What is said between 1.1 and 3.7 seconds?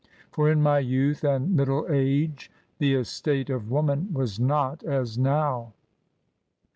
and middle age the estate of